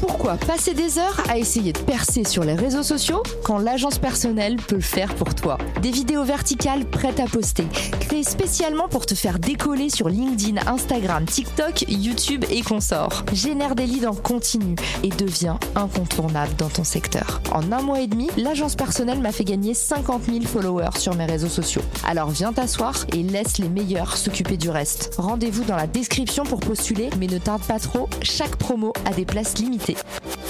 Pourquoi 0.00 0.36
passer 0.36 0.74
des 0.74 0.98
heures 0.98 1.22
à 1.28 1.38
essayer 1.38 1.72
de 1.72 1.78
percer 1.78 2.24
sur 2.24 2.44
les 2.44 2.54
réseaux 2.54 2.82
sociaux 2.82 3.22
quand 3.44 3.58
l'agence 3.58 3.98
personnelle 3.98 4.56
peut 4.56 4.76
le 4.76 4.82
faire 4.82 5.14
pour 5.14 5.34
toi 5.34 5.56
Des 5.80 5.90
vidéos 5.90 6.24
verticales 6.24 6.84
prêtes 6.84 7.20
à 7.20 7.24
poster, 7.24 7.66
créées 8.00 8.22
spécialement 8.22 8.88
pour 8.88 9.06
te 9.06 9.14
faire 9.14 9.38
décoller 9.38 9.88
sur 9.88 10.08
LinkedIn, 10.08 10.60
Instagram, 10.66 11.24
TikTok, 11.24 11.86
YouTube 11.88 12.44
et 12.50 12.62
consorts. 12.62 13.24
Génère 13.32 13.74
des 13.74 13.86
leads 13.86 14.06
en 14.06 14.14
continu 14.14 14.74
et 15.02 15.08
deviens 15.08 15.58
incontournable 15.74 16.54
dans 16.58 16.68
ton 16.68 16.84
secteur. 16.84 17.40
En 17.52 17.72
un 17.72 17.82
mois 17.82 18.00
et 18.00 18.06
demi, 18.06 18.28
l'agence 18.36 18.76
personnelle 18.76 19.20
m'a 19.20 19.32
fait 19.32 19.44
gagner 19.44 19.74
50 19.74 20.24
000 20.24 20.42
followers 20.42 20.98
sur 20.98 21.14
mes 21.14 21.26
réseaux 21.26 21.48
sociaux. 21.48 21.82
Alors 22.06 22.30
viens 22.30 22.52
t'asseoir 22.52 23.06
et 23.14 23.22
laisse 23.22 23.58
les 23.58 23.68
meilleurs 23.68 24.16
s'occuper 24.16 24.56
du 24.56 24.68
reste. 24.68 25.14
Rendez-vous 25.16 25.64
dans 25.64 25.76
la 25.76 25.86
description 25.86 26.44
pour 26.44 26.60
postuler, 26.60 27.10
mais 27.18 27.26
ne 27.26 27.38
tarde 27.38 27.62
pas 27.62 27.78
trop, 27.78 28.08
chaque 28.22 28.56
promo 28.56 28.92
a 29.04 29.12
des 29.12 29.24
places 29.24 29.58
limitées 29.58 29.85
invité. 29.88 30.45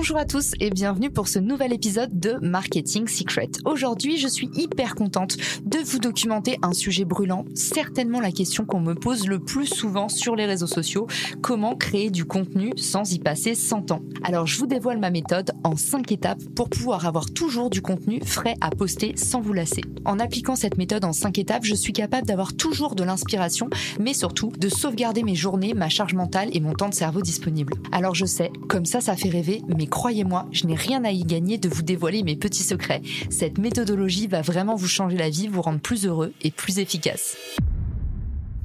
Bonjour 0.00 0.16
à 0.16 0.24
tous 0.24 0.52
et 0.60 0.70
bienvenue 0.70 1.10
pour 1.10 1.28
ce 1.28 1.38
nouvel 1.38 1.74
épisode 1.74 2.18
de 2.18 2.38
Marketing 2.40 3.06
Secret. 3.06 3.50
Aujourd'hui, 3.66 4.16
je 4.16 4.28
suis 4.28 4.48
hyper 4.54 4.94
contente 4.94 5.36
de 5.66 5.76
vous 5.76 5.98
documenter 5.98 6.58
un 6.62 6.72
sujet 6.72 7.04
brûlant, 7.04 7.44
certainement 7.54 8.18
la 8.18 8.32
question 8.32 8.64
qu'on 8.64 8.80
me 8.80 8.94
pose 8.94 9.26
le 9.28 9.40
plus 9.40 9.66
souvent 9.66 10.08
sur 10.08 10.36
les 10.36 10.46
réseaux 10.46 10.66
sociaux, 10.66 11.06
comment 11.42 11.76
créer 11.76 12.10
du 12.10 12.24
contenu 12.24 12.72
sans 12.76 13.12
y 13.12 13.18
passer 13.18 13.54
100 13.54 13.90
ans? 13.90 14.00
Alors, 14.24 14.46
je 14.46 14.58
vous 14.58 14.66
dévoile 14.66 14.98
ma 14.98 15.10
méthode 15.10 15.52
en 15.64 15.76
5 15.76 16.10
étapes 16.12 16.42
pour 16.56 16.70
pouvoir 16.70 17.04
avoir 17.04 17.30
toujours 17.30 17.68
du 17.68 17.82
contenu 17.82 18.22
frais 18.24 18.56
à 18.62 18.70
poster 18.70 19.12
sans 19.18 19.42
vous 19.42 19.52
lasser. 19.52 19.82
En 20.06 20.18
appliquant 20.18 20.56
cette 20.56 20.78
méthode 20.78 21.04
en 21.04 21.12
5 21.12 21.36
étapes, 21.36 21.64
je 21.64 21.74
suis 21.74 21.92
capable 21.92 22.26
d'avoir 22.26 22.54
toujours 22.54 22.94
de 22.94 23.04
l'inspiration, 23.04 23.68
mais 24.00 24.14
surtout 24.14 24.50
de 24.58 24.70
sauvegarder 24.70 25.24
mes 25.24 25.34
journées, 25.34 25.74
ma 25.74 25.90
charge 25.90 26.14
mentale 26.14 26.48
et 26.54 26.60
mon 26.60 26.72
temps 26.72 26.88
de 26.88 26.94
cerveau 26.94 27.20
disponible. 27.20 27.74
Alors 27.92 28.14
je 28.14 28.24
sais, 28.24 28.50
comme 28.66 28.86
ça 28.86 29.02
ça 29.02 29.14
fait 29.14 29.28
rêver, 29.28 29.60
mais 29.68 29.89
croyez-moi, 29.90 30.46
je 30.52 30.66
n'ai 30.66 30.74
rien 30.74 31.04
à 31.04 31.10
y 31.10 31.24
gagner 31.24 31.58
de 31.58 31.68
vous 31.68 31.82
dévoiler 31.82 32.22
mes 32.22 32.36
petits 32.36 32.62
secrets. 32.62 33.02
Cette 33.28 33.58
méthodologie 33.58 34.26
va 34.26 34.40
vraiment 34.40 34.76
vous 34.76 34.88
changer 34.88 35.16
la 35.16 35.28
vie, 35.28 35.48
vous 35.48 35.60
rendre 35.62 35.80
plus 35.80 36.06
heureux 36.06 36.32
et 36.42 36.50
plus 36.50 36.78
efficace. 36.78 37.36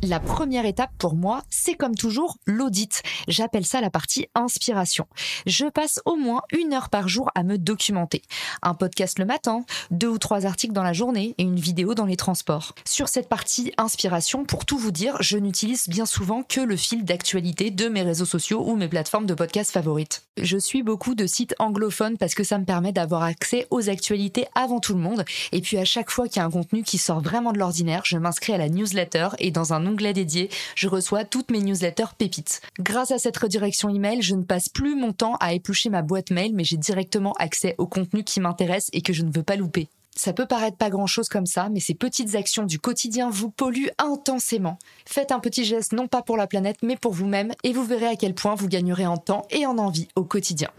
La 0.08 0.20
première 0.20 0.68
étape 0.68 0.92
pour 1.00 1.16
moi, 1.16 1.42
c'est 1.50 1.74
comme 1.74 1.96
toujours 1.96 2.38
l'audit. 2.46 3.02
J'appelle 3.28 3.66
ça 3.66 3.82
la 3.82 3.90
partie 3.90 4.28
inspiration. 4.36 5.08
Je 5.48 5.66
passe 5.66 6.00
au 6.06 6.16
moins 6.16 6.44
une 6.52 6.74
heure 6.74 6.90
par 6.92 7.08
jour 7.08 7.32
à 7.34 7.42
me 7.42 7.58
documenter. 7.58 8.22
Un 8.62 8.76
podcast 8.76 9.18
le 9.18 9.26
matin, 9.26 9.66
deux 9.90 10.08
ou 10.08 10.20
trois 10.20 10.46
articles 10.46 10.76
dans 10.76 10.84
la 10.84 10.94
journée 10.94 11.34
et 11.40 11.44
une 11.44 11.60
vidéo 11.60 11.96
dans 11.96 12.06
les 12.06 12.18
transports. 12.18 12.76
Sur 12.86 13.08
cette 13.08 13.28
partie 13.30 13.74
inspiration, 13.80 14.46
pour 14.46 14.66
tout 14.66 14.78
vous 14.78 14.92
dire, 14.92 15.18
je 15.22 15.40
n'utilise 15.40 15.90
bien 15.90 16.06
souvent 16.06 16.44
que 16.44 16.62
le 16.62 16.76
fil 16.76 17.04
d'actualité 17.04 17.72
de 17.72 17.88
mes 17.88 18.04
réseaux 18.04 18.26
sociaux 18.26 18.64
ou 18.64 18.76
mes 18.76 18.88
plateformes 18.88 19.26
de 19.26 19.34
podcast 19.34 19.72
favorites. 19.72 20.22
Je 20.40 20.58
suis 20.58 20.84
beaucoup 20.84 21.16
de 21.16 21.26
sites 21.26 21.56
anglophones 21.58 22.18
parce 22.20 22.36
que 22.36 22.44
ça 22.44 22.60
me 22.60 22.66
permet 22.66 22.92
d'avoir 22.92 23.24
accès 23.24 23.66
aux 23.72 23.90
actualités 23.90 24.46
avant 24.54 24.80
tout 24.80 24.94
le 24.94 25.00
monde. 25.00 25.26
Et 25.52 25.62
puis 25.62 25.80
à 25.80 25.86
chaque 25.86 26.12
fois 26.12 26.28
qu'il 26.28 26.38
y 26.38 26.44
a 26.44 26.46
un 26.46 26.52
contenu 26.52 26.84
qui 26.84 27.00
sort 27.00 27.22
vraiment 27.22 27.54
de 27.54 27.58
l'ordinaire, 27.58 28.04
je 28.06 28.18
m'inscris 28.18 28.54
à 28.54 28.60
la 28.60 28.70
newsletter 28.70 29.30
et 29.40 29.50
dans 29.50 29.74
un 29.74 29.95
dédié, 29.96 30.50
je 30.76 30.88
reçois 30.88 31.26
toutes 31.26 31.52
mes 31.52 31.60
newsletters 31.60 32.16
pépites. 32.18 32.62
Grâce 32.80 33.12
à 33.12 33.18
cette 33.18 33.38
redirection 33.38 33.90
email, 33.90 34.22
je 34.22 34.36
ne 34.36 34.44
passe 34.44 34.70
plus 34.70 34.96
mon 34.96 35.14
temps 35.14 35.36
à 35.40 35.54
éplucher 35.54 35.90
ma 35.90 36.02
boîte 36.02 36.32
mail, 36.32 36.54
mais 36.54 36.64
j'ai 36.64 36.78
directement 36.78 37.34
accès 37.34 37.76
au 37.78 37.88
contenu 37.88 38.24
qui 38.24 38.40
m'intéresse 38.40 38.90
et 38.94 39.02
que 39.02 39.14
je 39.14 39.24
ne 39.24 39.32
veux 39.32 39.44
pas 39.44 39.56
louper. 39.56 39.90
Ça 40.18 40.32
peut 40.32 40.46
paraître 40.46 40.78
pas 40.78 40.90
grand 40.90 41.08
chose 41.08 41.28
comme 41.28 41.46
ça, 41.46 41.68
mais 41.70 41.82
ces 41.82 41.94
petites 41.94 42.36
actions 42.36 42.64
du 42.64 42.80
quotidien 42.80 43.30
vous 43.30 43.50
polluent 43.50 43.92
intensément. 43.98 44.80
Faites 45.06 45.34
un 45.34 45.40
petit 45.40 45.66
geste 45.66 45.92
non 45.92 46.08
pas 46.08 46.22
pour 46.22 46.38
la 46.38 46.48
planète, 46.48 46.78
mais 46.82 46.96
pour 46.96 47.14
vous-même, 47.14 47.52
et 47.64 47.74
vous 47.74 47.84
verrez 47.84 48.08
à 48.08 48.16
quel 48.16 48.34
point 48.34 48.56
vous 48.56 48.70
gagnerez 48.70 49.06
en 49.06 49.18
temps 49.18 49.46
et 49.50 49.66
en 49.66 49.78
envie 49.78 50.08
au 50.16 50.24
quotidien. 50.24 50.70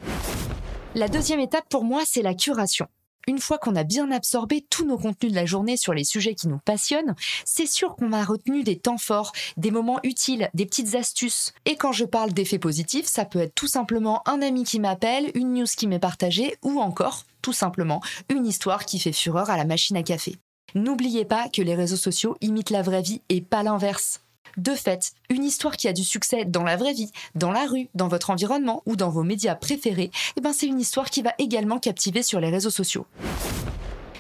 La 0.95 1.09
deuxième 1.09 1.41
étape 1.41 1.69
pour 1.69 1.85
moi, 1.85 2.03
c'est 2.07 2.23
la 2.23 2.35
curation 2.35 2.87
une 3.27 3.39
fois 3.39 3.59
qu'on 3.59 3.77
a 3.77 3.85
bien 3.85 4.11
absorbé 4.11 4.65
tous 4.69 4.85
nos 4.85 4.99
contenus 4.99 5.33
de 5.33 5.37
la 5.37 5.47
journée 5.47 5.77
sur 5.77 5.95
les 5.95 6.05
sujets 6.05 6.35
qui 6.35 6.49
nous 6.49 6.59
passionnent, 6.59 7.15
c'est 7.45 7.67
sûr 7.67 7.97
qu'on 7.97 8.13
a 8.13 8.25
retenu 8.25 8.63
des 8.63 8.79
temps 8.79 8.99
forts, 8.99 9.33
des 9.57 9.71
moments 9.71 10.01
utiles, 10.03 10.51
des 10.55 10.67
petites 10.67 10.95
astuces. 10.95 11.53
Et 11.65 11.77
quand 11.77 11.93
je 11.93 12.05
parle 12.05 12.33
d'effets 12.33 12.59
positifs, 12.59 13.07
ça 13.07 13.25
peut 13.25 13.41
être 13.41 13.55
tout 13.55 13.67
simplement 13.67 14.23
un 14.29 14.43
ami 14.43 14.65
qui 14.65 14.81
m'appelle, 14.81 15.31
une 15.35 15.55
news 15.55 15.67
qui 15.67 15.87
m'est 15.87 15.99
partagée, 15.99 16.57
ou 16.63 16.81
encore, 16.81 17.25
tout 17.43 17.53
simplement, 17.53 18.01
une 18.29 18.47
histoire 18.47 18.85
qui 18.85 18.99
fait 18.99 19.13
fureur 19.13 19.51
à 19.51 19.57
la 19.57 19.65
machine 19.65 19.97
à 19.97 20.03
café. 20.03 20.37
N'oubliez 20.75 21.25
pas 21.25 21.49
que 21.49 21.63
les 21.63 21.75
réseaux 21.75 21.97
sociaux 21.97 22.37
imitent 22.41 22.71
la 22.71 22.83
vraie 22.83 23.03
vie 23.03 23.23
et 23.29 23.41
pas 23.41 23.63
l'inverse. 23.63 24.21
De 24.57 24.75
fait, 24.75 25.13
une 25.29 25.45
histoire 25.45 25.77
qui 25.77 25.87
a 25.87 25.93
du 25.93 26.03
succès 26.03 26.47
dans 26.47 26.63
la 26.63 26.77
vraie 26.77 26.95
vie, 26.95 27.11
dans 27.35 27.53
la 27.53 27.67
rue, 27.67 27.89
dans 27.95 28.09
votre 28.09 28.31
environnement 28.31 28.83
ou 28.87 28.97
dans 28.97 29.11
vos 29.11 29.23
médias 29.23 29.55
préférés, 29.55 30.11
eh 30.37 30.41
ben 30.41 30.55
c'est 30.55 30.67
une 30.67 30.81
histoire 30.81 31.11
qui 31.11 31.21
va 31.21 31.35
également 31.39 31.79
captiver 31.79 32.23
sur 32.23 32.41
les 32.41 32.49
réseaux 32.49 32.71
sociaux. 32.71 33.07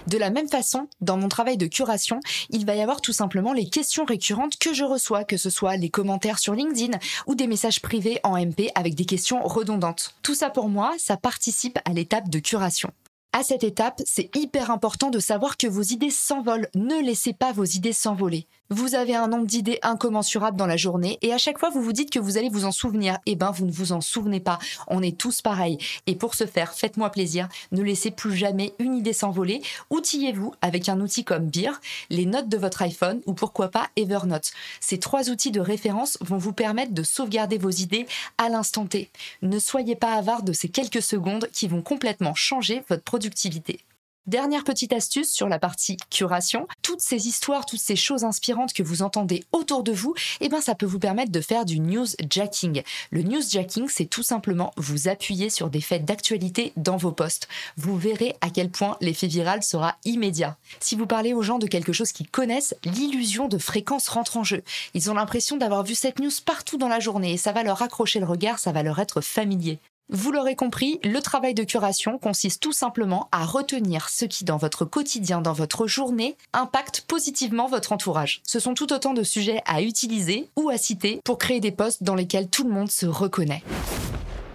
De 0.06 0.18
la 0.18 0.30
même 0.30 0.48
façon, 0.48 0.88
dans 1.00 1.16
mon 1.16 1.28
travail 1.28 1.56
de 1.56 1.66
curation, 1.66 2.20
il 2.50 2.64
va 2.66 2.76
y 2.76 2.82
avoir 2.82 3.00
tout 3.00 3.14
simplement 3.14 3.52
les 3.52 3.68
questions 3.68 4.04
récurrentes 4.04 4.58
que 4.58 4.72
je 4.72 4.84
reçois, 4.84 5.24
que 5.24 5.36
ce 5.38 5.50
soit 5.50 5.76
les 5.76 5.88
commentaires 5.88 6.38
sur 6.38 6.54
LinkedIn 6.54 6.98
ou 7.26 7.34
des 7.34 7.48
messages 7.48 7.80
privés 7.80 8.20
en 8.22 8.36
MP 8.36 8.70
avec 8.74 8.94
des 8.94 9.06
questions 9.06 9.42
redondantes. 9.42 10.14
Tout 10.22 10.34
ça 10.34 10.50
pour 10.50 10.68
moi, 10.68 10.94
ça 10.98 11.16
participe 11.16 11.78
à 11.86 11.92
l'étape 11.92 12.28
de 12.28 12.38
curation. 12.38 12.92
À 13.32 13.42
cette 13.42 13.64
étape, 13.64 14.00
c'est 14.06 14.34
hyper 14.36 14.70
important 14.70 15.10
de 15.10 15.18
savoir 15.18 15.56
que 15.56 15.66
vos 15.66 15.82
idées 15.82 16.10
s'envolent. 16.10 16.68
Ne 16.74 17.02
laissez 17.02 17.32
pas 17.32 17.52
vos 17.52 17.64
idées 17.64 17.92
s'envoler. 17.92 18.46
Vous 18.68 18.96
avez 18.96 19.14
un 19.14 19.28
nombre 19.28 19.46
d'idées 19.46 19.78
incommensurable 19.82 20.56
dans 20.56 20.66
la 20.66 20.76
journée 20.76 21.18
et 21.22 21.32
à 21.32 21.38
chaque 21.38 21.60
fois 21.60 21.70
vous 21.70 21.82
vous 21.82 21.92
dites 21.92 22.10
que 22.10 22.18
vous 22.18 22.36
allez 22.36 22.48
vous 22.48 22.64
en 22.64 22.72
souvenir. 22.72 23.16
Eh 23.24 23.36
ben, 23.36 23.52
vous 23.52 23.64
ne 23.64 23.70
vous 23.70 23.92
en 23.92 24.00
souvenez 24.00 24.40
pas. 24.40 24.58
On 24.88 25.02
est 25.02 25.16
tous 25.16 25.40
pareils. 25.40 25.78
Et 26.08 26.16
pour 26.16 26.34
ce 26.34 26.46
faire, 26.46 26.74
faites-moi 26.74 27.10
plaisir. 27.10 27.48
Ne 27.70 27.82
laissez 27.82 28.10
plus 28.10 28.34
jamais 28.34 28.74
une 28.80 28.96
idée 28.96 29.12
s'envoler. 29.12 29.62
Outillez-vous 29.90 30.52
avec 30.62 30.88
un 30.88 31.00
outil 31.00 31.22
comme 31.22 31.46
Beer, 31.46 31.80
les 32.10 32.26
notes 32.26 32.48
de 32.48 32.56
votre 32.56 32.82
iPhone 32.82 33.20
ou 33.26 33.34
pourquoi 33.34 33.68
pas 33.68 33.88
Evernote. 33.94 34.50
Ces 34.80 34.98
trois 34.98 35.30
outils 35.30 35.52
de 35.52 35.60
référence 35.60 36.18
vont 36.20 36.38
vous 36.38 36.52
permettre 36.52 36.92
de 36.92 37.04
sauvegarder 37.04 37.58
vos 37.58 37.70
idées 37.70 38.06
à 38.36 38.48
l'instant 38.48 38.86
T. 38.86 39.10
Ne 39.42 39.60
soyez 39.60 39.94
pas 39.94 40.14
avare 40.14 40.42
de 40.42 40.52
ces 40.52 40.68
quelques 40.68 41.02
secondes 41.02 41.48
qui 41.52 41.68
vont 41.68 41.82
complètement 41.82 42.34
changer 42.34 42.82
votre 42.88 43.04
productivité. 43.04 43.84
Dernière 44.26 44.64
petite 44.64 44.92
astuce 44.92 45.30
sur 45.30 45.48
la 45.48 45.60
partie 45.60 45.96
curation, 46.10 46.66
toutes 46.82 47.00
ces 47.00 47.28
histoires, 47.28 47.64
toutes 47.64 47.78
ces 47.78 47.94
choses 47.94 48.24
inspirantes 48.24 48.72
que 48.72 48.82
vous 48.82 49.02
entendez 49.02 49.44
autour 49.52 49.84
de 49.84 49.92
vous, 49.92 50.14
eh 50.40 50.48
ben 50.48 50.60
ça 50.60 50.74
peut 50.74 50.84
vous 50.84 50.98
permettre 50.98 51.30
de 51.30 51.40
faire 51.40 51.64
du 51.64 51.78
newsjacking. 51.78 52.82
Le 53.12 53.22
newsjacking, 53.22 53.86
c'est 53.88 54.06
tout 54.06 54.24
simplement 54.24 54.72
vous 54.78 55.06
appuyer 55.06 55.48
sur 55.48 55.70
des 55.70 55.80
faits 55.80 56.04
d'actualité 56.04 56.72
dans 56.76 56.96
vos 56.96 57.12
posts. 57.12 57.46
Vous 57.76 57.96
verrez 57.96 58.34
à 58.40 58.50
quel 58.50 58.68
point 58.68 58.96
l'effet 59.00 59.28
viral 59.28 59.62
sera 59.62 59.94
immédiat. 60.04 60.56
Si 60.80 60.96
vous 60.96 61.06
parlez 61.06 61.32
aux 61.32 61.42
gens 61.42 61.60
de 61.60 61.68
quelque 61.68 61.92
chose 61.92 62.10
qu'ils 62.10 62.28
connaissent, 62.28 62.74
l'illusion 62.84 63.46
de 63.46 63.58
fréquence 63.58 64.08
rentre 64.08 64.38
en 64.38 64.42
jeu. 64.42 64.64
Ils 64.94 65.08
ont 65.08 65.14
l'impression 65.14 65.56
d'avoir 65.56 65.84
vu 65.84 65.94
cette 65.94 66.18
news 66.18 66.30
partout 66.44 66.78
dans 66.78 66.88
la 66.88 66.98
journée 66.98 67.34
et 67.34 67.38
ça 67.38 67.52
va 67.52 67.62
leur 67.62 67.80
accrocher 67.80 68.18
le 68.18 68.26
regard, 68.26 68.58
ça 68.58 68.72
va 68.72 68.82
leur 68.82 68.98
être 68.98 69.20
familier. 69.20 69.78
Vous 70.08 70.30
l'aurez 70.30 70.54
compris, 70.54 71.00
le 71.02 71.20
travail 71.20 71.52
de 71.52 71.64
curation 71.64 72.16
consiste 72.18 72.62
tout 72.62 72.72
simplement 72.72 73.28
à 73.32 73.44
retenir 73.44 74.08
ce 74.08 74.24
qui, 74.24 74.44
dans 74.44 74.56
votre 74.56 74.84
quotidien, 74.84 75.40
dans 75.40 75.52
votre 75.52 75.88
journée, 75.88 76.36
impacte 76.52 77.00
positivement 77.08 77.66
votre 77.66 77.90
entourage. 77.90 78.40
Ce 78.44 78.60
sont 78.60 78.74
tout 78.74 78.92
autant 78.92 79.14
de 79.14 79.24
sujets 79.24 79.62
à 79.66 79.82
utiliser 79.82 80.48
ou 80.54 80.68
à 80.68 80.78
citer 80.78 81.20
pour 81.24 81.38
créer 81.38 81.58
des 81.58 81.72
posts 81.72 82.04
dans 82.04 82.14
lesquels 82.14 82.48
tout 82.48 82.62
le 82.62 82.70
monde 82.70 82.90
se 82.90 83.06
reconnaît. 83.06 83.64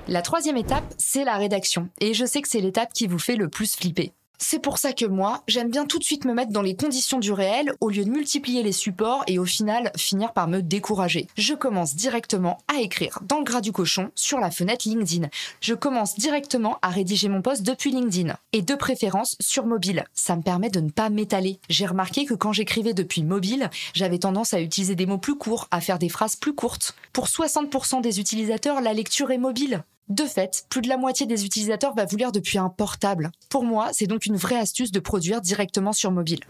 La 0.07 0.21
troisième 0.21 0.55
étape, 0.55 0.93
c'est 0.97 1.25
la 1.25 1.35
rédaction. 1.35 1.89
Et 1.99 2.13
je 2.13 2.25
sais 2.25 2.41
que 2.41 2.47
c'est 2.47 2.61
l'étape 2.61 2.93
qui 2.93 3.07
vous 3.07 3.19
fait 3.19 3.35
le 3.35 3.49
plus 3.49 3.75
flipper. 3.75 4.13
C'est 4.43 4.57
pour 4.57 4.79
ça 4.79 4.91
que 4.91 5.05
moi, 5.05 5.43
j'aime 5.47 5.69
bien 5.69 5.85
tout 5.85 5.99
de 5.99 6.03
suite 6.03 6.25
me 6.25 6.33
mettre 6.33 6.51
dans 6.51 6.63
les 6.63 6.75
conditions 6.75 7.19
du 7.19 7.31
réel 7.31 7.73
au 7.79 7.89
lieu 7.89 8.03
de 8.03 8.09
multiplier 8.09 8.63
les 8.63 8.71
supports 8.71 9.23
et 9.27 9.38
au 9.38 9.45
final 9.45 9.91
finir 9.95 10.33
par 10.33 10.47
me 10.47 10.61
décourager. 10.61 11.27
Je 11.38 11.53
commence 11.53 11.95
directement 11.95 12.57
à 12.67 12.81
écrire 12.81 13.19
dans 13.21 13.38
le 13.38 13.43
gras 13.43 13.61
du 13.61 13.71
cochon 13.71 14.09
sur 14.15 14.39
la 14.39 14.49
fenêtre 14.49 14.89
LinkedIn. 14.89 15.29
Je 15.61 15.75
commence 15.75 16.15
directement 16.15 16.79
à 16.81 16.89
rédiger 16.89 17.29
mon 17.29 17.43
post 17.43 17.61
depuis 17.61 17.91
LinkedIn 17.91 18.35
et 18.51 18.63
de 18.63 18.73
préférence 18.73 19.38
sur 19.39 19.67
mobile. 19.67 20.05
Ça 20.15 20.35
me 20.35 20.41
permet 20.41 20.71
de 20.71 20.79
ne 20.79 20.89
pas 20.89 21.11
m'étaler. 21.11 21.59
J'ai 21.69 21.85
remarqué 21.85 22.25
que 22.25 22.33
quand 22.33 22.51
j'écrivais 22.51 22.95
depuis 22.95 23.23
mobile, 23.23 23.69
j'avais 23.93 24.17
tendance 24.17 24.55
à 24.55 24.59
utiliser 24.59 24.95
des 24.95 25.05
mots 25.05 25.19
plus 25.19 25.35
courts, 25.38 25.67
à 25.69 25.81
faire 25.81 25.99
des 25.99 26.09
phrases 26.09 26.35
plus 26.35 26.55
courtes. 26.55 26.95
Pour 27.13 27.27
60% 27.27 28.01
des 28.01 28.19
utilisateurs, 28.19 28.81
la 28.81 28.93
lecture 28.93 29.29
est 29.29 29.38
mobile. 29.38 29.83
De 30.09 30.25
fait, 30.25 30.65
plus 30.69 30.81
de 30.81 30.89
la 30.89 30.98
moitié 30.98 31.25
des 31.25 31.45
utilisateurs 31.45 31.95
va 31.95 32.06
vous 32.06 32.18
lire 32.18 32.31
depuis 32.31 32.57
un 32.57 32.69
portable. 32.69 33.31
Pour 33.50 33.63
moi, 33.63 33.89
c'est 33.94 34.07
donc 34.07 34.25
une 34.25 34.36
vraie 34.36 34.59
astuce 34.59 34.92
de 34.92 35.00
produire 35.00 35.42
directement 35.42 35.94
sur 35.94 36.12
mobile. 36.12 36.42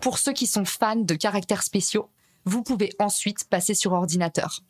Pour 0.00 0.18
ceux 0.18 0.32
qui 0.32 0.46
sont 0.46 0.64
fans 0.64 0.96
de 0.96 1.14
caractères 1.14 1.64
spéciaux, 1.64 2.08
vous 2.46 2.62
pouvez 2.62 2.92
ensuite 2.98 3.44
passer 3.44 3.74
sur 3.74 3.92
ordinateur. 3.92 4.60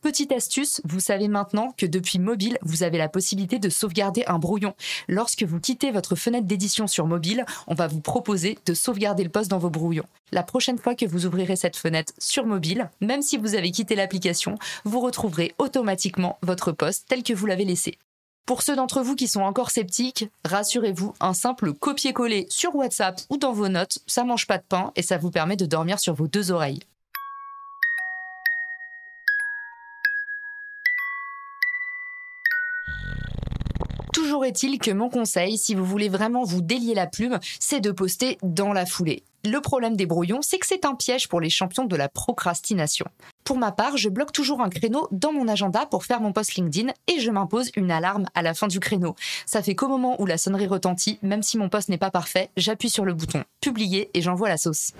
Petite 0.00 0.32
astuce, 0.32 0.80
vous 0.84 1.00
savez 1.00 1.28
maintenant 1.28 1.74
que 1.76 1.84
depuis 1.84 2.18
mobile, 2.18 2.58
vous 2.62 2.82
avez 2.82 2.96
la 2.96 3.08
possibilité 3.08 3.58
de 3.58 3.68
sauvegarder 3.68 4.24
un 4.26 4.38
brouillon. 4.38 4.74
Lorsque 5.08 5.42
vous 5.42 5.60
quittez 5.60 5.90
votre 5.90 6.16
fenêtre 6.16 6.46
d'édition 6.46 6.86
sur 6.86 7.06
mobile, 7.06 7.44
on 7.66 7.74
va 7.74 7.88
vous 7.88 8.00
proposer 8.00 8.56
de 8.64 8.72
sauvegarder 8.74 9.24
le 9.24 9.30
poste 9.30 9.50
dans 9.50 9.58
vos 9.58 9.70
brouillons. 9.70 10.06
La 10.32 10.42
prochaine 10.42 10.78
fois 10.78 10.94
que 10.94 11.06
vous 11.06 11.26
ouvrirez 11.26 11.56
cette 11.56 11.76
fenêtre 11.76 12.12
sur 12.18 12.46
mobile, 12.46 12.88
même 13.00 13.22
si 13.22 13.36
vous 13.36 13.54
avez 13.54 13.70
quitté 13.70 13.94
l'application, 13.94 14.56
vous 14.84 15.00
retrouverez 15.00 15.54
automatiquement 15.58 16.38
votre 16.42 16.72
poste 16.72 17.06
tel 17.08 17.22
que 17.22 17.34
vous 17.34 17.46
l'avez 17.46 17.64
laissé. 17.64 17.98
Pour 18.46 18.60
ceux 18.60 18.76
d'entre 18.76 19.00
vous 19.00 19.14
qui 19.16 19.26
sont 19.26 19.40
encore 19.40 19.70
sceptiques, 19.70 20.28
rassurez-vous, 20.44 21.14
un 21.18 21.32
simple 21.32 21.72
copier-coller 21.72 22.46
sur 22.50 22.76
WhatsApp 22.76 23.20
ou 23.30 23.38
dans 23.38 23.52
vos 23.52 23.68
notes, 23.68 24.00
ça 24.06 24.22
mange 24.24 24.46
pas 24.46 24.58
de 24.58 24.64
pain 24.68 24.92
et 24.96 25.02
ça 25.02 25.16
vous 25.16 25.30
permet 25.30 25.56
de 25.56 25.64
dormir 25.64 25.98
sur 25.98 26.12
vos 26.14 26.28
deux 26.28 26.50
oreilles. 26.50 26.80
Toujours 34.24 34.46
est-il 34.46 34.78
que 34.78 34.90
mon 34.90 35.10
conseil, 35.10 35.58
si 35.58 35.74
vous 35.74 35.84
voulez 35.84 36.08
vraiment 36.08 36.44
vous 36.44 36.62
délier 36.62 36.94
la 36.94 37.06
plume, 37.06 37.38
c'est 37.60 37.82
de 37.82 37.90
poster 37.90 38.38
dans 38.42 38.72
la 38.72 38.86
foulée. 38.86 39.22
Le 39.44 39.60
problème 39.60 39.96
des 39.96 40.06
brouillons, 40.06 40.40
c'est 40.40 40.58
que 40.58 40.66
c'est 40.66 40.86
un 40.86 40.94
piège 40.94 41.28
pour 41.28 41.42
les 41.42 41.50
champions 41.50 41.84
de 41.84 41.94
la 41.94 42.08
procrastination. 42.08 43.04
Pour 43.44 43.58
ma 43.58 43.70
part, 43.70 43.98
je 43.98 44.08
bloque 44.08 44.32
toujours 44.32 44.62
un 44.62 44.70
créneau 44.70 45.08
dans 45.10 45.34
mon 45.34 45.46
agenda 45.46 45.84
pour 45.84 46.06
faire 46.06 46.22
mon 46.22 46.32
post 46.32 46.54
LinkedIn 46.54 46.90
et 47.06 47.20
je 47.20 47.30
m'impose 47.30 47.70
une 47.76 47.90
alarme 47.90 48.24
à 48.34 48.40
la 48.40 48.54
fin 48.54 48.66
du 48.66 48.80
créneau. 48.80 49.14
Ça 49.44 49.62
fait 49.62 49.74
qu'au 49.74 49.88
moment 49.88 50.18
où 50.18 50.24
la 50.24 50.38
sonnerie 50.38 50.68
retentit, 50.68 51.18
même 51.20 51.42
si 51.42 51.58
mon 51.58 51.68
post 51.68 51.90
n'est 51.90 51.98
pas 51.98 52.10
parfait, 52.10 52.48
j'appuie 52.56 52.88
sur 52.88 53.04
le 53.04 53.12
bouton 53.12 53.44
publier 53.60 54.08
et 54.14 54.22
j'envoie 54.22 54.48
la 54.48 54.56
sauce. 54.56 54.92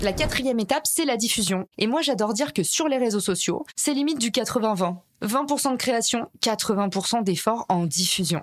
La 0.00 0.12
quatrième 0.12 0.60
étape, 0.60 0.86
c'est 0.86 1.04
la 1.04 1.16
diffusion. 1.16 1.66
Et 1.76 1.88
moi, 1.88 2.02
j'adore 2.02 2.32
dire 2.32 2.52
que 2.52 2.62
sur 2.62 2.86
les 2.86 2.98
réseaux 2.98 3.18
sociaux, 3.18 3.66
c'est 3.74 3.94
limite 3.94 4.20
du 4.20 4.30
80-20. 4.30 4.96
20% 5.22 5.72
de 5.72 5.76
création, 5.76 6.30
80% 6.40 7.24
d'efforts 7.24 7.66
en 7.68 7.84
diffusion. 7.84 8.42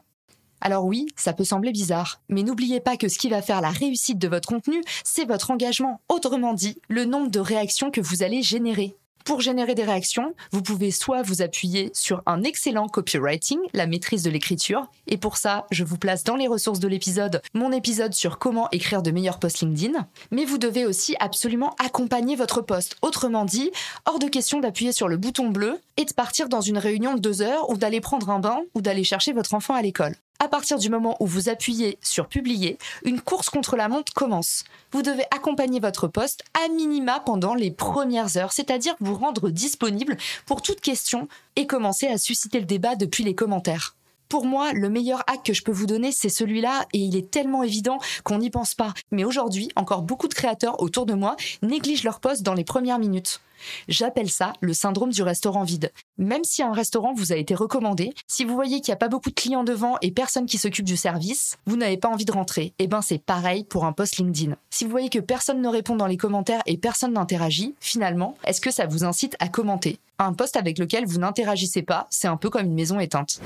Alors 0.60 0.84
oui, 0.84 1.08
ça 1.16 1.32
peut 1.32 1.46
sembler 1.46 1.72
bizarre, 1.72 2.20
mais 2.28 2.44
n'oubliez 2.44 2.82
pas 2.82 2.98
que 2.98 3.08
ce 3.08 3.18
qui 3.18 3.30
va 3.30 3.42
faire 3.42 3.62
la 3.62 3.70
réussite 3.70 4.18
de 4.18 4.28
votre 4.28 4.50
contenu, 4.50 4.82
c'est 5.06 5.26
votre 5.26 5.50
engagement, 5.52 6.02
autrement 6.10 6.54
dit, 6.54 6.82
le 6.90 7.06
nombre 7.06 7.32
de 7.32 7.40
réactions 7.40 7.90
que 7.90 8.02
vous 8.02 8.22
allez 8.22 8.42
générer. 8.42 8.98
Pour 9.26 9.42
générer 9.42 9.74
des 9.74 9.84
réactions, 9.84 10.36
vous 10.52 10.62
pouvez 10.62 10.92
soit 10.92 11.24
vous 11.24 11.42
appuyer 11.42 11.90
sur 11.96 12.22
un 12.28 12.44
excellent 12.44 12.88
copywriting, 12.88 13.58
la 13.74 13.88
maîtrise 13.88 14.22
de 14.22 14.30
l'écriture, 14.30 14.86
et 15.08 15.18
pour 15.18 15.38
ça, 15.38 15.66
je 15.72 15.84
vous 15.84 15.98
place 15.98 16.24
dans 16.24 16.36
les 16.36 16.48
ressources 16.48 16.80
de 16.80 16.88
l'épisode 16.88 17.42
mon 17.56 17.72
épisode 17.72 18.14
sur 18.14 18.38
comment 18.38 18.70
écrire 18.70 19.02
de 19.02 19.10
meilleurs 19.10 19.40
posts 19.40 19.62
LinkedIn, 19.62 20.08
mais 20.30 20.46
vous 20.46 20.60
devez 20.60 20.86
aussi 20.86 21.16
absolument 21.20 21.76
accompagner 21.84 22.36
votre 22.36 22.62
post. 22.62 22.98
Autrement 23.02 23.46
dit, 23.46 23.72
hors 24.06 24.20
de 24.20 24.28
question 24.28 24.60
d'appuyer 24.60 24.92
sur 24.92 25.08
le 25.08 25.18
bouton 25.18 25.50
bleu 25.50 25.80
et 25.98 26.06
de 26.06 26.14
partir 26.14 26.48
dans 26.48 26.62
une 26.62 26.78
réunion 26.78 27.16
de 27.16 27.20
deux 27.20 27.42
heures 27.42 27.68
ou 27.72 27.78
d'aller 27.78 28.02
prendre 28.02 28.30
un 28.30 28.40
bain 28.40 28.60
ou 28.76 28.82
d'aller 28.82 29.04
chercher 29.04 29.34
votre 29.34 29.56
enfant 29.56 29.74
à 29.74 29.82
l'école. 29.82 30.16
À 30.40 30.50
partir 30.50 30.78
du 30.78 30.90
moment 30.90 31.16
où 31.22 31.28
vous 31.28 31.48
appuyez 31.48 31.98
sur 32.02 32.28
publier, 32.28 32.78
une 33.04 33.22
course 33.22 33.50
contre 33.50 33.78
la 33.78 33.88
montre 33.88 34.14
commence. 34.14 34.66
Vous 34.92 35.02
devez 35.02 35.24
accompagner 35.32 35.80
votre 35.80 36.08
poste 36.08 36.44
à 36.54 36.68
minima 36.68 37.22
pendant 37.22 37.56
les 37.56 37.72
premières 37.72 38.36
heures, 38.36 38.52
c'est-à-dire 38.52 38.96
vous 39.00 39.16
rendre 39.16 39.50
disponible 39.50 40.18
pour 40.46 40.62
toute 40.62 40.82
question 40.82 41.30
et 41.56 41.68
commencer 41.68 42.08
à 42.08 42.18
susciter 42.18 42.60
le 42.60 42.66
débat 42.66 42.96
depuis 42.96 43.24
les 43.24 43.34
commentaires. 43.34 43.96
Pour 44.30 44.46
moi, 44.46 44.74
le 44.74 44.90
meilleur 44.90 45.24
hack 45.28 45.44
que 45.44 45.54
je 45.54 45.64
peux 45.64 45.72
vous 45.72 45.86
donner, 45.86 46.12
c'est 46.12 46.30
celui-là, 46.30 46.86
et 46.94 47.00
il 47.00 47.16
est 47.16 47.30
tellement 47.30 47.64
évident 47.64 48.00
qu'on 48.24 48.40
n'y 48.40 48.50
pense 48.50 48.74
pas. 48.74 48.94
Mais 49.12 49.24
aujourd'hui, 49.24 49.70
encore 49.76 50.02
beaucoup 50.02 50.28
de 50.28 50.34
créateurs 50.34 50.82
autour 50.82 51.06
de 51.06 51.14
moi 51.14 51.36
négligent 51.62 52.04
leur 52.04 52.20
poste 52.20 52.44
dans 52.44 52.54
les 52.54 52.64
premières 52.64 53.00
minutes. 53.00 53.42
J'appelle 53.88 54.30
ça 54.30 54.54
le 54.62 54.74
syndrome 54.74 55.12
du 55.12 55.24
restaurant 55.24 55.64
vide. 55.64 55.92
Même 56.18 56.44
si 56.44 56.64
un 56.64 56.74
restaurant 56.74 57.14
vous 57.14 57.32
a 57.32 57.36
été 57.36 57.56
recommandé, 57.56 58.14
si 58.28 58.46
vous 58.46 58.54
voyez 58.54 58.82
qu'il 58.82 58.92
n'y 58.92 58.96
a 58.96 58.98
pas 58.98 59.08
beaucoup 59.08 59.30
de 59.30 59.36
clients 59.36 59.64
devant 59.64 59.98
et 60.02 60.12
personne 60.12 60.46
qui 60.46 60.58
s'occupe 60.58 60.86
du 60.86 60.98
service, 60.98 61.58
vous 61.66 61.78
n'avez 61.78 61.98
pas 61.98 62.10
envie 62.10 62.26
de 62.26 62.32
rentrer. 62.32 62.66
Et 62.80 62.86
eh 62.86 62.88
ben 62.88 63.02
c'est 63.02 63.18
pareil 63.18 63.64
pour 63.64 63.86
un 63.86 63.94
post 63.94 64.18
LinkedIn. 64.18 64.56
Si 64.70 64.86
vous 64.86 64.92
voyez 64.92 65.10
que 65.10 65.20
personne 65.20 65.62
ne 65.62 65.68
répond 65.68 65.96
dans 65.96 66.08
les 66.08 66.18
commentaires 66.18 66.62
et 66.66 66.78
personne 66.78 67.14
n'interagit, 67.14 67.76
finalement, 67.80 68.38
est-ce 68.46 68.62
que 68.62 68.72
ça 68.72 68.86
vous 68.86 69.04
incite 69.04 69.36
à 69.40 69.48
commenter? 69.48 70.00
Un 70.20 70.34
post 70.34 70.56
avec 70.56 70.78
lequel 70.78 71.06
vous 71.06 71.20
n'interagissez 71.20 71.82
pas, 71.82 72.08
c'est 72.10 72.28
un 72.28 72.38
peu 72.38 72.50
comme 72.50 72.66
une 72.66 72.74
maison 72.74 73.00
éteinte. 73.00 73.42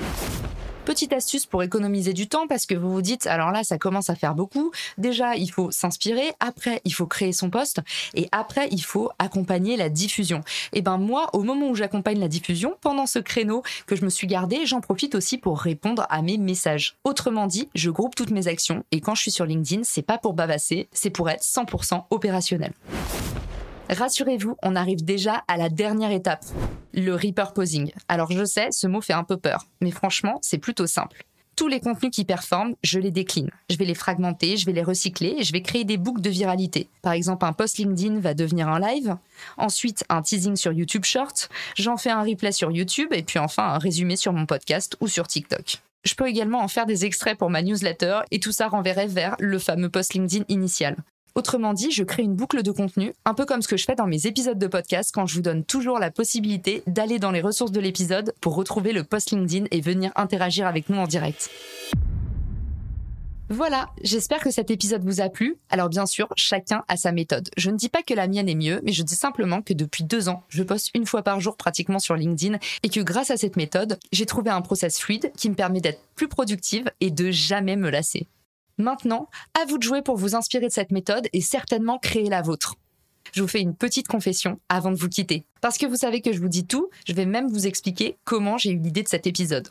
Petite 0.84 1.12
astuce 1.12 1.46
pour 1.46 1.62
économiser 1.62 2.12
du 2.14 2.26
temps 2.26 2.46
parce 2.48 2.66
que 2.66 2.74
vous 2.74 2.90
vous 2.90 3.02
dites, 3.02 3.26
alors 3.26 3.50
là, 3.50 3.64
ça 3.64 3.78
commence 3.78 4.08
à 4.10 4.14
faire 4.14 4.34
beaucoup. 4.34 4.72
Déjà, 4.98 5.36
il 5.36 5.50
faut 5.50 5.70
s'inspirer. 5.70 6.32
Après, 6.40 6.80
il 6.84 6.94
faut 6.94 7.06
créer 7.06 7.32
son 7.32 7.50
poste. 7.50 7.80
Et 8.14 8.28
après, 8.32 8.68
il 8.70 8.82
faut 8.82 9.10
accompagner 9.18 9.76
la 9.76 9.88
diffusion. 9.88 10.38
Et 10.72 10.78
eh 10.78 10.82
ben, 10.82 10.96
moi, 10.96 11.28
au 11.34 11.42
moment 11.42 11.68
où 11.68 11.74
j'accompagne 11.74 12.18
la 12.18 12.28
diffusion, 12.28 12.76
pendant 12.80 13.06
ce 13.06 13.18
créneau 13.18 13.62
que 13.86 13.94
je 13.94 14.04
me 14.04 14.10
suis 14.10 14.26
gardé, 14.26 14.64
j'en 14.64 14.80
profite 14.80 15.14
aussi 15.14 15.38
pour 15.38 15.60
répondre 15.60 16.06
à 16.08 16.22
mes 16.22 16.38
messages. 16.38 16.96
Autrement 17.04 17.46
dit, 17.46 17.68
je 17.74 17.90
groupe 17.90 18.14
toutes 18.14 18.30
mes 18.30 18.48
actions 18.48 18.84
et 18.90 19.00
quand 19.00 19.14
je 19.14 19.22
suis 19.22 19.30
sur 19.30 19.44
LinkedIn, 19.44 19.82
c'est 19.84 20.02
pas 20.02 20.18
pour 20.18 20.32
bavasser, 20.32 20.88
c'est 20.92 21.10
pour 21.10 21.28
être 21.28 21.42
100% 21.42 22.04
opérationnel. 22.10 22.72
Rassurez-vous, 23.90 24.56
on 24.62 24.76
arrive 24.76 25.04
déjà 25.04 25.42
à 25.48 25.56
la 25.56 25.68
dernière 25.68 26.12
étape, 26.12 26.44
le 26.94 27.12
repurposing. 27.16 27.90
Alors 28.06 28.30
je 28.30 28.44
sais, 28.44 28.68
ce 28.70 28.86
mot 28.86 29.00
fait 29.00 29.14
un 29.14 29.24
peu 29.24 29.36
peur, 29.36 29.66
mais 29.80 29.90
franchement, 29.90 30.38
c'est 30.42 30.58
plutôt 30.58 30.86
simple. 30.86 31.24
Tous 31.56 31.66
les 31.66 31.80
contenus 31.80 32.12
qui 32.12 32.24
performent, 32.24 32.76
je 32.84 33.00
les 33.00 33.10
décline. 33.10 33.50
Je 33.68 33.76
vais 33.76 33.84
les 33.84 33.96
fragmenter, 33.96 34.56
je 34.56 34.64
vais 34.64 34.72
les 34.72 34.84
recycler 34.84 35.34
et 35.38 35.42
je 35.42 35.52
vais 35.52 35.60
créer 35.60 35.82
des 35.82 35.96
boucles 35.96 36.20
de 36.20 36.30
viralité. 36.30 36.88
Par 37.02 37.14
exemple, 37.14 37.44
un 37.44 37.52
post 37.52 37.78
LinkedIn 37.78 38.20
va 38.20 38.32
devenir 38.32 38.68
un 38.68 38.78
live, 38.78 39.16
ensuite 39.56 40.04
un 40.08 40.22
teasing 40.22 40.54
sur 40.54 40.72
YouTube 40.72 41.04
Short, 41.04 41.48
j'en 41.76 41.96
fais 41.96 42.10
un 42.10 42.22
replay 42.22 42.52
sur 42.52 42.70
YouTube 42.70 43.08
et 43.10 43.24
puis 43.24 43.40
enfin 43.40 43.64
un 43.74 43.78
résumé 43.78 44.14
sur 44.14 44.32
mon 44.32 44.46
podcast 44.46 44.96
ou 45.00 45.08
sur 45.08 45.26
TikTok. 45.26 45.78
Je 46.04 46.14
peux 46.14 46.28
également 46.28 46.60
en 46.60 46.68
faire 46.68 46.86
des 46.86 47.04
extraits 47.06 47.36
pour 47.36 47.50
ma 47.50 47.60
newsletter 47.60 48.20
et 48.30 48.38
tout 48.38 48.52
ça 48.52 48.68
renverrait 48.68 49.08
vers 49.08 49.34
le 49.40 49.58
fameux 49.58 49.90
post 49.90 50.14
LinkedIn 50.14 50.44
initial. 50.48 50.96
Autrement 51.34 51.74
dit, 51.74 51.90
je 51.90 52.02
crée 52.02 52.22
une 52.22 52.34
boucle 52.34 52.62
de 52.62 52.70
contenu, 52.70 53.12
un 53.24 53.34
peu 53.34 53.46
comme 53.46 53.62
ce 53.62 53.68
que 53.68 53.76
je 53.76 53.84
fais 53.84 53.94
dans 53.94 54.06
mes 54.06 54.26
épisodes 54.26 54.58
de 54.58 54.66
podcast 54.66 55.10
quand 55.14 55.26
je 55.26 55.34
vous 55.34 55.42
donne 55.42 55.64
toujours 55.64 55.98
la 55.98 56.10
possibilité 56.10 56.82
d'aller 56.86 57.18
dans 57.18 57.30
les 57.30 57.40
ressources 57.40 57.72
de 57.72 57.80
l'épisode 57.80 58.34
pour 58.40 58.56
retrouver 58.56 58.92
le 58.92 59.04
post 59.04 59.30
LinkedIn 59.30 59.66
et 59.70 59.80
venir 59.80 60.10
interagir 60.16 60.66
avec 60.66 60.88
nous 60.88 60.98
en 60.98 61.06
direct. 61.06 61.50
Voilà, 63.52 63.90
j'espère 64.04 64.38
que 64.38 64.52
cet 64.52 64.70
épisode 64.70 65.02
vous 65.02 65.20
a 65.20 65.28
plu. 65.28 65.56
Alors 65.70 65.88
bien 65.88 66.06
sûr, 66.06 66.28
chacun 66.36 66.84
a 66.86 66.96
sa 66.96 67.10
méthode. 67.10 67.50
Je 67.56 67.70
ne 67.70 67.76
dis 67.76 67.88
pas 67.88 68.02
que 68.04 68.14
la 68.14 68.28
mienne 68.28 68.48
est 68.48 68.54
mieux, 68.54 68.80
mais 68.84 68.92
je 68.92 69.02
dis 69.02 69.16
simplement 69.16 69.60
que 69.60 69.72
depuis 69.72 70.04
deux 70.04 70.28
ans, 70.28 70.44
je 70.48 70.62
poste 70.62 70.90
une 70.94 71.04
fois 71.04 71.22
par 71.22 71.40
jour 71.40 71.56
pratiquement 71.56 71.98
sur 71.98 72.14
LinkedIn 72.14 72.58
et 72.84 72.88
que 72.88 73.00
grâce 73.00 73.32
à 73.32 73.36
cette 73.36 73.56
méthode, 73.56 73.98
j'ai 74.12 74.24
trouvé 74.24 74.50
un 74.50 74.60
process 74.62 75.00
fluide 75.00 75.32
qui 75.36 75.50
me 75.50 75.56
permet 75.56 75.80
d'être 75.80 76.00
plus 76.14 76.28
productive 76.28 76.92
et 77.00 77.10
de 77.10 77.32
jamais 77.32 77.74
me 77.74 77.90
lasser. 77.90 78.28
Maintenant, 78.80 79.28
à 79.60 79.66
vous 79.66 79.76
de 79.76 79.82
jouer 79.82 80.00
pour 80.00 80.16
vous 80.16 80.34
inspirer 80.34 80.66
de 80.66 80.72
cette 80.72 80.90
méthode 80.90 81.28
et 81.34 81.42
certainement 81.42 81.98
créer 81.98 82.30
la 82.30 82.40
vôtre. 82.40 82.76
Je 83.34 83.42
vous 83.42 83.48
fais 83.48 83.60
une 83.60 83.74
petite 83.74 84.08
confession 84.08 84.58
avant 84.70 84.90
de 84.90 84.96
vous 84.96 85.10
quitter. 85.10 85.44
Parce 85.60 85.76
que 85.76 85.84
vous 85.84 85.96
savez 85.96 86.22
que 86.22 86.32
je 86.32 86.40
vous 86.40 86.48
dis 86.48 86.66
tout, 86.66 86.88
je 87.06 87.12
vais 87.12 87.26
même 87.26 87.48
vous 87.48 87.66
expliquer 87.66 88.16
comment 88.24 88.56
j'ai 88.56 88.70
eu 88.70 88.78
l'idée 88.78 89.02
de 89.02 89.08
cet 89.08 89.26
épisode. 89.26 89.68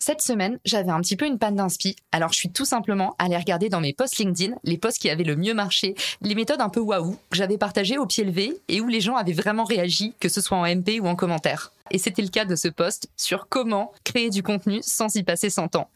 Cette 0.00 0.20
semaine, 0.20 0.58
j'avais 0.64 0.90
un 0.90 1.00
petit 1.00 1.14
peu 1.14 1.26
une 1.26 1.38
panne 1.38 1.54
d'inspi, 1.54 1.94
alors 2.10 2.32
je 2.32 2.38
suis 2.38 2.50
tout 2.50 2.64
simplement 2.64 3.14
allée 3.20 3.38
regarder 3.38 3.68
dans 3.68 3.80
mes 3.80 3.94
posts 3.94 4.18
LinkedIn 4.18 4.56
les 4.64 4.78
posts 4.78 4.98
qui 4.98 5.08
avaient 5.08 5.22
le 5.22 5.36
mieux 5.36 5.54
marché, 5.54 5.94
les 6.20 6.34
méthodes 6.34 6.60
un 6.60 6.68
peu 6.68 6.80
waouh 6.80 7.16
que 7.30 7.36
j'avais 7.36 7.56
partagées 7.56 7.96
au 7.96 8.04
pied 8.04 8.24
levé 8.24 8.58
et 8.68 8.80
où 8.80 8.88
les 8.88 9.00
gens 9.00 9.14
avaient 9.14 9.32
vraiment 9.32 9.64
réagi, 9.64 10.12
que 10.18 10.28
ce 10.28 10.40
soit 10.40 10.58
en 10.58 10.66
MP 10.66 10.98
ou 11.00 11.06
en 11.06 11.14
commentaire. 11.14 11.72
Et 11.92 11.98
c'était 11.98 12.22
le 12.22 12.28
cas 12.28 12.44
de 12.44 12.56
ce 12.56 12.68
post 12.68 13.08
sur 13.16 13.48
comment 13.48 13.92
créer 14.02 14.28
du 14.28 14.42
contenu 14.42 14.80
sans 14.82 15.14
y 15.14 15.22
passer 15.22 15.48
100 15.50 15.76
ans. 15.76 15.88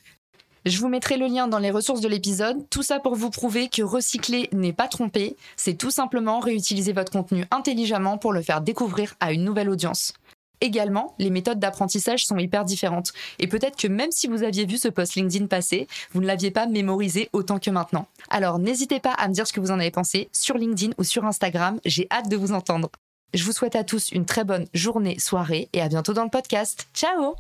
Je 0.69 0.81
vous 0.81 0.89
mettrai 0.89 1.17
le 1.17 1.27
lien 1.29 1.49
dans 1.49 1.59
les 1.59 1.71
ressources 1.71 2.03
de 2.03 2.09
l'épisode. 2.09 2.69
Tout 2.69 2.83
ça 2.83 3.01
pour 3.01 3.15
vous 3.15 3.31
prouver 3.31 3.71
que 3.71 3.81
recycler 3.81 4.51
n'est 4.53 4.75
pas 4.75 4.87
tromper. 4.87 5.35
C'est 5.57 5.79
tout 5.79 5.91
simplement 5.91 6.41
réutiliser 6.41 6.93
votre 6.93 7.11
contenu 7.11 7.47
intelligemment 7.51 8.19
pour 8.19 8.35
le 8.35 8.43
faire 8.43 8.61
découvrir 8.61 9.15
à 9.19 9.33
une 9.33 9.45
nouvelle 9.45 9.71
audience. 9.71 10.13
Également, 10.61 11.15
les 11.19 11.31
méthodes 11.31 11.59
d'apprentissage 11.59 12.27
sont 12.27 12.37
hyper 12.37 12.67
différentes. 12.67 13.15
Et 13.39 13.47
peut-être 13.47 13.79
que 13.79 13.89
même 13.89 14.11
si 14.11 14.27
vous 14.27 14.43
aviez 14.43 14.67
vu 14.67 14.77
ce 14.77 14.89
post 14.89 15.15
LinkedIn 15.15 15.47
passer, 15.47 15.89
vous 16.13 16.21
ne 16.21 16.27
l'aviez 16.27 16.51
pas 16.51 16.67
mémorisé 16.67 17.31
autant 17.33 17.59
que 17.59 17.71
maintenant. 17.71 18.07
Alors 18.29 18.59
n'hésitez 18.59 19.01
pas 19.01 19.13
à 19.13 19.27
me 19.29 19.33
dire 19.33 19.47
ce 19.47 19.55
que 19.55 19.61
vous 19.61 19.71
en 19.71 19.81
avez 19.81 19.91
pensé 19.91 20.29
sur 20.33 20.59
LinkedIn 20.59 20.93
ou 20.99 21.03
sur 21.03 21.25
Instagram. 21.25 21.81
J'ai 21.87 22.09
hâte 22.11 22.29
de 22.29 22.37
vous 22.37 22.53
entendre. 22.53 22.91
Je 23.33 23.43
vous 23.43 23.53
souhaite 23.53 23.77
à 23.77 23.85
tous 23.85 24.13
une 24.13 24.27
très 24.27 24.45
bonne 24.45 24.67
journée, 24.75 25.19
soirée 25.19 25.71
et 25.73 25.81
à 25.81 25.89
bientôt 25.89 26.13
dans 26.13 26.25
le 26.25 26.31
podcast. 26.31 26.89
Ciao 26.93 27.37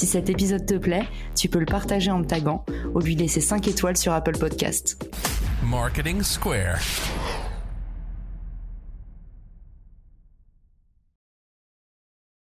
Si 0.00 0.06
cet 0.06 0.30
épisode 0.30 0.64
te 0.64 0.78
plaît, 0.78 1.06
tu 1.36 1.50
peux 1.50 1.58
le 1.58 1.66
partager 1.66 2.10
en 2.10 2.20
me 2.20 2.24
taguant 2.24 2.64
ou 2.94 3.00
lui 3.00 3.16
laisser 3.16 3.42
5 3.42 3.68
étoiles 3.68 3.98
sur 3.98 4.14
Apple 4.14 4.38
Podcast. 4.38 4.96
Marketing 5.62 6.22
Square. 6.22 6.78